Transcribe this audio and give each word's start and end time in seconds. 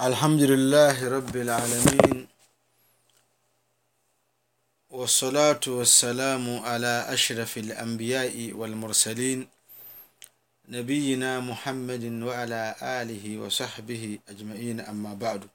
الحمد 0.00 0.42
لله 0.42 1.08
رب 1.08 1.36
العالمين 1.36 2.28
والصلاة 4.90 5.60
والسلام 5.66 6.58
على 6.58 7.06
أشرف 7.08 7.58
الأنبياء 7.58 8.52
والمرسلين 8.52 9.48
نبينا 10.68 11.40
محمد 11.40 12.04
وعلى 12.22 12.74
آله 12.82 13.38
وصحبه 13.38 14.18
أجمعين. 14.28 14.80
أما 14.80 15.14
بعد 15.14 15.48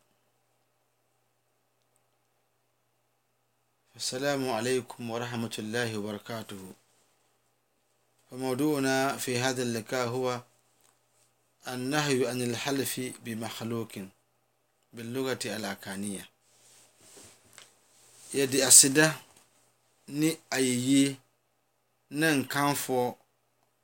السلام 3.96 4.50
عليكم 4.50 5.10
ورحمة 5.10 5.56
الله 5.60 5.98
وبركاته. 5.98 6.72
فموضوعنا 8.32 9.18
في 9.18 9.40
هذا 9.40 9.64
اللقاء 9.64 10.08
هو 10.08 10.42
النهي 11.68 12.28
عن 12.28 12.42
الحلف 12.42 13.00
بمخلوق. 13.26 13.92
باللغة 14.93 15.39
الأكانية 15.45 16.25
yɛde 18.35 18.59
aseda 18.69 19.07
ne 20.09 20.29
ayɛyie 20.51 21.17
ne 22.11 22.27
nkamfoɔ 22.41 23.05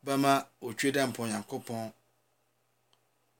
bɛma 0.04 0.32
otwe 0.66 0.92
da 0.92 1.06
mpa 1.06 1.23
onyankopɔn 1.23 1.92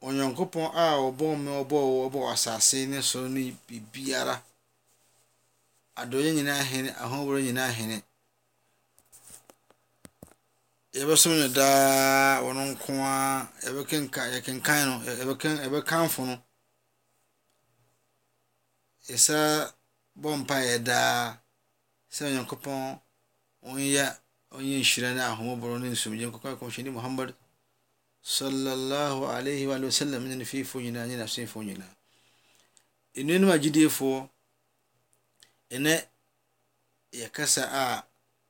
onyankopɔn 0.07 0.67
a 0.83 0.85
ɔbɔ 1.07 1.27
me 1.43 1.51
ɔbɔ 1.61 1.79
ɔbɔ 2.07 2.21
asase 2.33 2.87
ne 2.89 3.03
so 3.03 3.29
ne 3.29 3.43
biribiara 3.67 4.43
adɔyɛ 6.01 6.31
nyinaa 6.37 6.63
hene 6.71 6.91
ahoboro 7.05 7.39
nyinaa 7.41 7.71
hene 7.79 7.97
yɛbɛsom 10.95 11.33
no 11.41 11.49
daa 11.49 12.41
ɔno 12.47 12.63
nko 12.73 12.93
a 13.05 13.49
yɛkenkan 14.33 14.81
no 14.89 14.95
yɛbɛkamfo 15.65 16.21
no 16.27 16.35
yɛsa 19.10 19.38
bɔ 20.22 20.30
mpaeɛ 20.42 20.76
daa 20.88 21.38
sɛ 22.16 22.22
onyankopɔn 22.28 22.82
ɔnyɛ 23.70 24.04
ɔnyɛ 24.56 24.76
nhyira 24.82 25.10
ne 25.16 25.22
ahomɔborɔ 25.30 25.76
ne 25.82 25.88
nsomgye 25.94 26.26
nkɔkɔ 26.30 26.50
kɔmhyɛni 26.60 26.90
muhammad 26.98 27.30
sallallahu 28.22 29.22
alaihi 29.36 29.66
wa 29.68 29.78
sallam 29.92 30.24
ne 30.28 30.46
fiifoɔ 30.46 30.80
nyinaa 30.84 31.08
ne 31.08 31.16
n'asomfoɔ 31.18 31.62
nyinaa. 31.68 31.94
Nnuanom 33.16 33.52
agyidiefoɔ 33.56 34.30
ɛnɛ 35.76 35.94
yɛkasa 37.20 37.64
a 37.82 37.84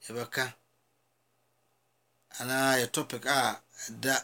yɛbɛka 0.06 0.44
anaa 2.40 2.78
yɛ 2.82 2.88
topic 2.92 3.24
a 3.26 3.62
ɛda 3.88 4.16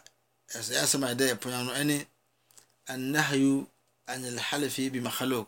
ɛsɛ 0.58 0.74
asɛm 0.84 1.04
a 1.04 1.08
ɛda 1.14 1.24
yɛponya 1.32 1.60
no 1.66 1.72
ɛne 1.82 1.98
annahyu 2.92 3.68
an 4.08 4.22
alhalfi 4.26 4.90
bi 4.92 5.00
makhaluk 5.00 5.48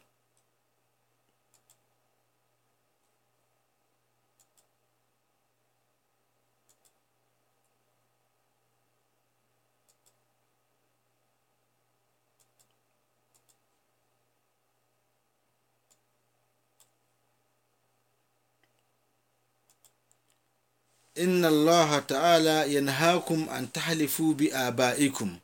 إن 21.17 21.45
الله 21.45 21.99
تعالى 21.99 22.75
ينهاكم 22.75 23.49
أن 23.49 23.71
تحلفوا 23.71 24.33
بآبائكم. 24.33 25.39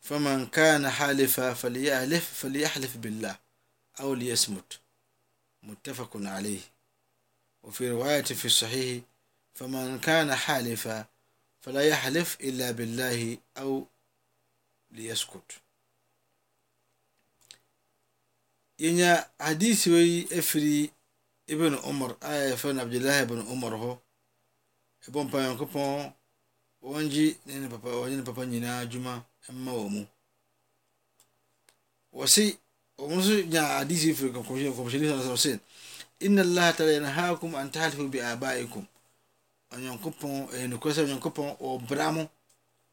فمن 0.00 0.46
كان 0.46 0.90
حالفا 0.90 1.54
فليحلف 1.54 2.34
فليحلف 2.34 2.96
بالله 2.96 3.38
أو 4.00 4.14
ليصمت. 4.14 4.80
متفق 5.62 6.10
عليه. 6.14 6.60
وفي 7.62 7.90
رواية 7.90 8.22
في 8.22 8.44
الصحيح 8.44 9.02
فمن 9.54 9.98
كان 10.00 10.34
حالفا 10.34 11.04
فلا 11.60 11.82
يحلف 11.88 12.36
إلا 12.40 12.70
بالله 12.70 13.38
أو 13.58 13.86
ليسكت. 14.90 15.52
ينيا 18.78 19.30
حديث 19.40 19.88
وي 19.88 20.38
أفري 20.38 20.90
ابن 21.50 21.74
عمر 21.74 22.16
آية 22.22 22.54
فن 22.54 22.80
عبد 22.80 22.94
الله 22.94 23.24
بن 23.24 23.40
عمر 23.48 23.76
هو 23.76 23.98
ɛbɔ 25.06 25.20
mpa 25.24 25.38
nyankopɔn 25.42 26.12
wɔngye 26.82 27.36
ne 27.46 27.52
ne 27.60 27.68
papa 27.68 27.88
wɔne 27.88 28.16
ne 28.16 28.22
papa 28.22 28.42
nyinaa 28.46 28.80
adwuma 28.82 29.24
mma 29.52 29.72
wɔ 29.72 29.86
mu. 29.94 30.02
Wɔse 32.12 32.56
wɔn 32.98 33.18
nso 33.18 33.34
nya 33.50 33.62
adisi 33.80 34.14
firi 34.14 34.30
kɔmhyɛni 34.32 35.06
sɛ 35.28 35.36
sɛ 35.36 35.60
inna 36.20 36.42
allah 36.42 36.72
taala 36.76 36.92
yanhaakum 36.92 37.54
an 37.54 37.70
tahlifu 37.70 38.08
bi 38.10 38.18
abaikum. 38.20 38.86
Onyankopɔn 39.72 40.48
ɛyɛ 40.52 40.66
nokorɛ 40.70 40.92
sɛ 40.96 41.02
onyankopɔn 41.04 41.56
ɔbra 41.60 42.12
mo 42.14 42.28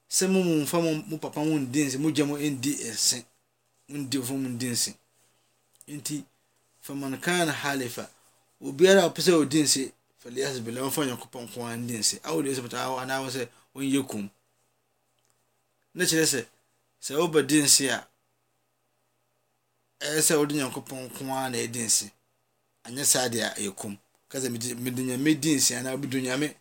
sɛ 0.10 0.28
mo 0.30 0.44
mu 0.44 0.62
mfa 0.64 0.78
mo 0.82 1.18
papa 1.18 1.40
mo 1.44 1.58
ndi 1.60 1.86
nse 1.86 1.98
mo 1.98 2.10
gya 2.12 2.26
mo 2.26 2.38
ndi 2.38 2.72
nse 2.92 3.26
mo 3.90 3.98
ndi 3.98 4.18
fo 4.22 4.34
mo 4.38 4.50
ndi 4.50 4.68
nse. 4.70 4.94
Nti 5.88 6.24
faman 6.82 7.16
halifa 7.62 8.10
obiara 8.62 9.04
a 9.04 9.10
ɔpɛ 9.10 9.22
sɛ 9.22 9.32
ɔdi 9.42 9.64
nse 9.64 9.92
sɔle 10.24 10.40
yɛ 10.42 10.48
asebele 10.50 10.80
wɔmfa 10.82 11.06
nyankopɔn 11.06 11.44
nko 11.46 11.60
ara 11.68 11.76
ndi 11.78 11.96
nse. 12.00 12.16
Awo 12.24 12.40
deɛ 12.44 12.56
sɛpɔtɔ 12.58 12.78
awo 12.86 12.96
anaa 13.00 13.30
sɛ 13.36 13.50
wɔnyɛ 13.76 14.08
kum. 14.10 14.30
Ne 15.96 16.06
kyerɛ 16.06 16.26
sɛ 16.34 16.42
sɛ 17.06 17.12
woba 17.20 17.42
di 17.48 17.62
nse 17.62 17.90
a 17.92 18.08
ɛyɛ 20.00 20.22
sɛ 20.28 20.38
wode 20.40 20.54
nyankopɔn 20.56 21.00
nko 21.10 21.22
ara 21.36 21.50
na 21.50 21.58
ɛdi 21.58 21.80
nse. 21.86 22.12
Anyɛ 22.86 23.04
saa 23.06 23.28
deɛ 23.30 23.54
ɛyɛ 23.58 23.76
kum. 23.76 23.98
Kasa 24.30 24.50
mede 24.50 25.02
nyame 25.04 25.36
di 25.42 25.56
nse 25.56 25.72
anaa 25.76 25.98
bido 25.98 26.18
nyame. 26.20 26.56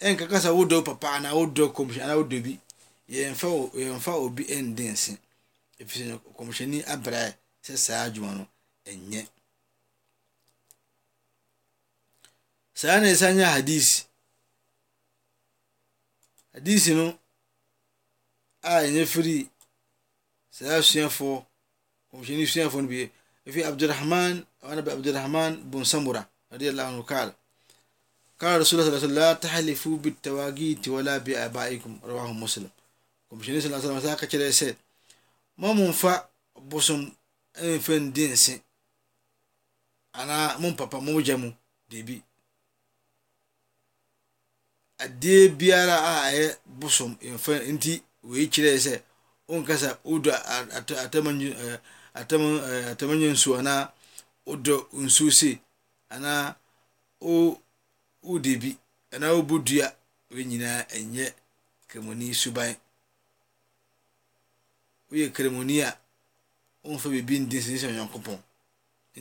Ɛnkaka 0.00 0.36
sɛ 0.44 0.50
wodɔ 0.52 0.84
papa 0.84 1.08
anaa 1.16 1.32
wodɔ 1.32 1.72
kɔmhyɛ 1.74 2.02
anaa 2.04 2.16
wodɔ 2.20 2.42
bi 2.44 2.60
yɛmfa 3.08 3.48
yɛmfa 3.74 4.12
obi 4.12 4.44
ɛndi 4.44 4.92
nse. 4.92 5.16
Ɛfiri 5.80 6.04
sɛ 6.12 6.20
kɔmhyɛni 6.36 6.84
abrɛ 6.84 7.34
sɛ 7.64 7.76
saa 7.76 8.04
adwuma 8.10 8.34
no 8.36 8.46
ɛnyɛ. 8.84 9.26
Saa 12.80 13.00
na 13.00 13.06
ɛsan 13.14 13.34
nyɛ 13.36 13.44
hadisi 13.54 13.98
hadisi 16.54 16.90
no 16.98 17.06
a 18.62 18.70
ɛnyɛ 18.84 19.02
firi 19.12 19.36
saa 20.56 20.80
suafoɔ 20.88 21.34
kɔmhyɛni 22.10 22.44
suafoɔ 22.52 22.80
no 22.82 22.88
bi 22.92 22.98
ɛfi 23.46 23.60
abdurrahman 23.68 24.34
wani 24.62 24.82
bi 24.82 24.90
abdurrahman 24.92 25.52
bun 25.70 25.84
samura 25.84 26.22
radiyallahu 26.52 26.88
anhu 26.92 27.04
kala 27.06 27.32
رسول 28.42 28.76
الله 28.80 28.84
صلى 28.84 28.92
الله 28.92 29.00
عليه 29.00 29.06
وسلم 29.08 29.18
لا 29.24 29.32
تحلفوا 29.32 29.96
بالتواغيت 29.96 30.88
ولا 30.88 31.16
بآبائكم 31.24 31.92
رواه 32.04 32.32
مسلم 32.32 32.68
kɔmhyɛni 33.32 33.64
عليه 33.64 33.80
وسلم 33.80 34.00
saa 34.04 34.16
ka 34.20 34.26
kyerɛ 34.26 34.52
sɛ 34.52 34.76
ma 35.56 35.72
momfa 35.72 36.28
bosom 36.68 37.00
mfa 37.56 37.92
ndi 38.00 38.24
nse 38.32 38.60
anaa 40.12 40.58
mo 40.60 40.68
papa 40.76 41.00
mo 41.00 41.16
gya 41.24 41.36
mu 41.40 41.48
debi 41.88 42.20
adeɛ 45.04 45.48
biara 45.58 45.96
a 46.10 46.12
ɛyɛ 46.32 46.46
bosom 46.78 47.12
mfa 47.34 47.52
nti 47.74 47.92
wei 48.30 48.46
kyerɛ 48.52 48.72
sɛ 48.84 48.94
wonkasa 49.48 49.88
wodɔ 50.04 50.32
atamanya 52.90 53.28
nsuo 53.34 53.54
anaa 53.60 53.82
wodɔ 54.46 54.74
nsuo 55.04 55.30
se 55.38 55.50
anaa 56.14 56.56
wode 58.22 58.52
bi 58.60 58.70
anaa 59.14 59.32
wobɔ 59.36 59.56
dua 59.66 59.86
wei 60.30 60.44
nyinaa 60.44 60.80
ɛnyɛ 60.96 61.26
kramoni 61.88 62.34
suban. 62.34 62.74
Woyɛ 65.10 65.30
kramoni 65.32 65.76
a 65.82 65.90
womfa 66.84 67.08
biribi 67.08 67.36
ndi 67.40 67.56
nsɛ 67.58 67.74
sɛ 67.80 67.86
onyankopɔn. 67.90 68.38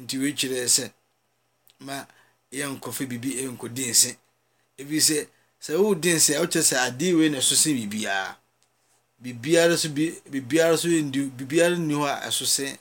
Nti 0.01 0.15
wei 0.21 0.33
kyerɛ 0.33 0.67
sɛ 0.75 0.85
ma 1.85 2.05
yɛnkɔfa 2.51 3.03
biribi 3.09 3.31
ɛnkɔdi 3.45 3.83
nse. 3.91 4.09
Ɛfiri 4.79 4.99
sɛ 5.07 5.17
sɛ 5.61 5.73
wodi 5.77 6.13
nse 6.13 6.35
a 6.35 6.41
wokyerɛ 6.41 6.63
sɛ 6.63 6.75
adeɛ 6.87 7.13
wei 7.17 7.29
na 7.29 7.37
ɛso 7.37 7.55
sɛ 7.55 7.73
biribiara. 7.73 8.37
Biribiara 9.21 9.77
so 9.77 9.89
bi 9.89 10.11
biribiara 10.29 10.77
so 10.77 10.87
ndi 10.87 11.29
biribiara 11.31 11.75
nni 11.77 11.93
hɔ 11.93 12.05
a 12.07 12.27
ɛso 12.27 12.45
sɛ 12.45 12.77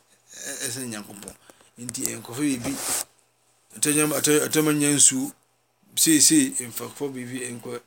ɛsɛ 0.67 0.87
nyankopɔn. 0.91 1.35
Nti 1.79 2.03
nkɔfo 2.19 2.41
biribi 2.43 2.73
atama 4.45 4.73
nya 4.73 4.91
nsuo 4.95 5.33
seesei 5.97 6.55
mfakfa 6.69 7.09
biribi 7.09 7.51
nkɔ 7.57 7.81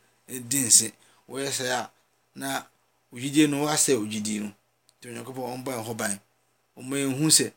di 0.49 0.59
nse. 0.59 0.91
Wɔyɛ 1.29 1.49
sɛ 1.51 1.65
a 1.71 1.91
na 2.35 2.63
ogyidie 3.13 3.47
no 3.49 3.65
wasɛ 3.65 3.93
ogyidie 3.95 4.39
no. 4.41 4.53
Nti 4.99 5.09
onyankopɔn 5.09 5.63
ɔmbɔ 5.63 5.71
yɛn 5.75 5.83
ho 5.85 5.93
ban. 5.93 6.19
Ɔma 6.77 6.95
yɛn 6.97 7.17
hu 7.19 7.27
sɛ 7.29 7.51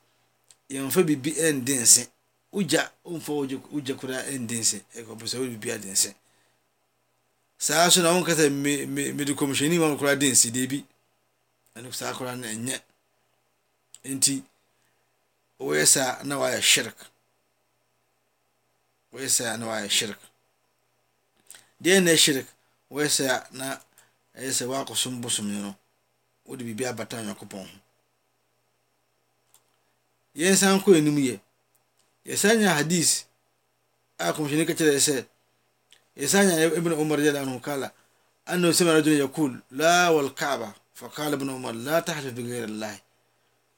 yɛmfa 0.70 1.02
biribi 1.06 1.32
ndi 1.52 1.74
nse. 1.78 2.08
Wogya 2.52 2.90
ɔmfa 3.06 3.30
wogya 3.72 3.94
koraa 3.94 4.22
ndi 4.38 4.58
nse. 4.60 4.82
Ɛkɔpɛ 4.96 5.24
sɛ 5.26 5.38
wode 5.38 5.56
biribi 5.60 5.72
adi 5.72 5.88
nse. 5.88 6.14
Saa 7.60 7.90
so 7.90 8.00
na 8.02 8.10
wonka 8.14 8.32
sɛ 8.38 8.46
mede 9.16 9.32
kɔmhyɛni 9.38 9.76
ma 9.78 9.96
koraa 9.98 10.16
di 10.20 10.28
nse 10.32 10.48
deebi 10.54 10.78
ɛno 11.76 11.90
saa 11.92 12.14
koraa 12.16 12.36
no 12.40 12.46
ɛnyɛ. 12.54 12.76
Nti 14.14 14.34
wɔyɛ 15.60 15.84
saa 15.94 16.22
na 16.24 16.34
wayɛ 16.40 16.60
shirk. 16.62 16.96
Wɔyɛ 19.12 19.28
saa 19.28 19.56
na 19.58 19.66
wayɛ 19.66 19.88
shirk. 19.90 20.18
Deɛ 21.82 22.00
na 22.02 22.16
shirk 22.16 22.46
wɔyɛ 22.90 23.08
saa 23.10 23.46
na 23.52 23.76
ɛyɛ 24.34 24.50
sɛ 24.58 24.64
wakɔsom 24.66 25.20
bosom 25.20 25.46
no 25.62 25.76
wode 26.46 26.60
biribi 26.64 26.86
abata 26.88 27.16
onyankopɔn 27.20 27.66
ho. 27.68 27.78
Yɛnsan 30.34 30.80
kɔ 30.82 30.96
anim 30.96 31.16
yɛ. 31.18 31.40
Yɛsan 32.24 32.56
nya 32.58 32.74
hadis 32.74 33.26
a 34.18 34.32
kɔmhyɛni 34.32 34.66
ka 34.66 34.72
kyerɛ 34.72 34.96
sɛ 34.98 35.26
yɛsan 36.20 36.44
nya 36.46 36.66
ibn 36.80 36.92
umar 36.92 37.18
radiallahu 37.18 37.46
anhu 37.46 37.60
kala 37.62 37.90
أنه 38.50 38.72
سمع 38.72 38.92
رجل 38.92 39.12
يقول 39.12 39.60
لا 39.70 40.08
والكعبة 40.08 40.72
فقال 40.94 41.32
ابن 41.32 41.50
عمر 41.50 41.72
لا 41.72 42.00
تحلف 42.00 42.32
بغير 42.34 42.64
الله 42.64 42.98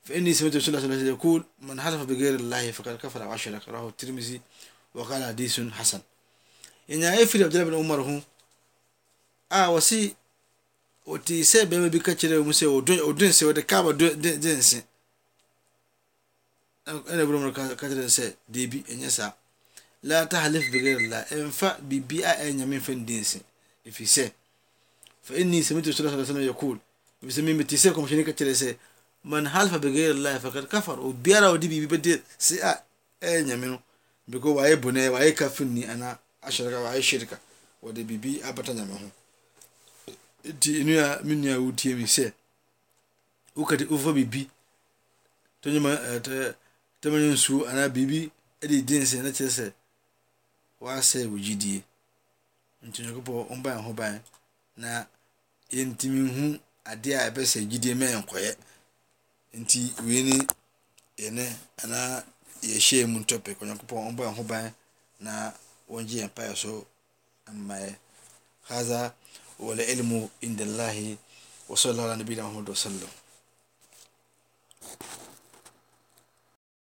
فإني 0.05 0.35
سمعت 0.35 0.57
رسول 0.57 0.69
الله 0.75 0.81
صلى 0.81 0.87
الله 0.87 0.97
عليه 0.97 1.05
وسلم 1.05 1.15
يقول 1.15 1.45
من 1.61 1.81
حلف 1.81 2.01
بغير 2.03 2.35
الله 2.35 2.71
فقد 2.71 2.97
كفر 2.97 3.23
وأشرك 3.29 3.69
رواه 3.69 3.89
الترمذي 3.89 4.41
وقال 4.95 5.25
حديث 5.25 5.61
حسن 5.61 6.01
يعني 6.89 7.23
أفري 7.23 7.45
عبد 7.45 7.57
الله 7.57 7.71
بن 7.71 7.75
عمر 7.77 8.01
هو 8.01 8.21
آه 9.53 9.71
وسي 9.71 10.15
wɔte 11.07 11.35
sɛ 11.45 11.67
bɛrima 11.67 11.89
bi 11.91 11.99
ka 11.99 12.13
kyerɛ 12.15 12.45
mu 12.47 12.53
sɛ 12.53 12.67
ɔdwen 13.09 13.33
sɛ 13.39 13.43
wɔde 13.49 13.67
kaaba 13.67 13.93
dense 13.93 14.85
ɛna 16.87 17.23
mu 17.27 17.53
ka 17.53 17.75
kyerɛ 17.77 18.07
sɛ 18.17 18.37
deebi 18.49 18.79
ɛnyɛ 18.91 19.11
saa 19.11 19.33
la 20.03 20.27
tahlif 20.27 20.71
bighairi 20.73 21.09
ɛmfa 21.09 21.79
biribi 21.83 22.25
a 22.25 22.33
ɛyɛ 22.43 22.53
nyame 22.57 22.77
mfa 22.79 22.93
ndense 22.95 23.39
ɛfiri 23.87 24.07
sɛ 24.07 24.33
fa 25.23 25.35
inni 25.35 25.63
samitu 25.63 25.93
sallallahu 25.93 26.19
alaihi 26.19 26.29
wasallam 26.29 26.47
yaqul 26.51 26.79
ɛfiri 27.23 27.33
sɛ 27.37 27.43
memete 27.43 27.77
sɛ 27.77 27.89
kɔmhyɛne 27.95 28.25
ka 28.25 28.33
kyerɛ 28.33 28.55
sɛ 28.55 28.77
man 29.25 29.47
halfa 29.47 29.79
bighairi 29.79 30.15
llah 30.19 30.39
fakad 30.41 30.67
kafar 30.69 30.99
obiara 30.99 31.47
a 31.49 31.55
ɔde 31.55 31.67
biribi 31.71 31.87
bɛde 31.87 32.23
se 32.39 32.59
a 32.61 32.83
ɛyɛ 33.21 33.45
nyame 33.47 33.67
no 33.71 33.83
because 34.29 34.55
wayɛ 34.57 34.77
bɔnɛ 34.83 35.09
wayɛ 35.15 35.35
kafirni 35.37 35.85
anaa 35.87 36.19
ashraka 36.43 36.79
wayɛ 36.83 37.03
shirka 37.03 37.39
wɔde 37.83 38.03
biribi 38.05 38.43
abata 38.43 38.73
nyame 38.75 38.93
ho 38.99 39.09
nti 40.45 40.85
nua 40.85 41.23
me 41.25 41.35
nua 41.37 41.59
wotie 41.63 41.95
mi 41.95 42.05
sɛ 42.05 42.33
wokate 43.57 43.87
wofa 43.91 44.11
biribi 44.13 44.49
tɔnyɛma 45.63 45.91
tɛmanya 47.01 47.31
nsuo 47.35 47.67
anaa 47.71 47.89
biribi 47.89 48.31
de 48.61 48.83
di 48.83 48.99
nsɛ 48.99 49.23
na 49.23 49.31
kyerɛ 49.31 49.51
sɛ 49.51 49.73
waasɛ 50.84 51.20
wo 51.32 51.38
gyidie 51.46 51.80
nti 52.86 52.98
onyankopɔn 53.02 53.48
ɔmba 53.54 53.70
yɛn 53.76 53.84
ho 53.86 53.92
ban 54.00 54.16
na 54.82 54.90
yɛntumi 55.76 56.22
hu 56.36 56.44
adeɛ 56.92 57.14
a 57.20 57.28
ɛbɛsɛ 57.30 57.60
gyidie 57.70 57.94
ma 58.00 58.06
yɛn 58.14 58.24
kɔyɛ 58.30 58.52
nti 59.60 59.80
wei 60.06 60.22
ne 60.30 60.38
yɛne 61.22 61.46
anaa 61.84 62.24
yɛhyɛ 62.70 63.06
mu 63.12 63.20
topic 63.30 63.58
onyankopɔn 63.62 64.08
ɔmbɔ 64.10 64.22
yɛn 64.28 64.36
ho 64.38 64.44
ban 64.44 64.66
na 65.20 65.34
wɔngye 65.90 66.18
yɛn 66.22 66.34
payɛ 66.36 66.54
so 66.56 66.86
amma 67.50 67.76
yɛ 67.86 67.92
هذا 68.68 69.14
والعلم 69.60 70.30
عند 70.44 70.62
الله 70.62 71.16
وصلى 71.70 71.92
الله 71.92 72.04
على 72.04 72.16
نبينا 72.24 72.44
محمد 72.44 72.70
وسلم 72.70 73.12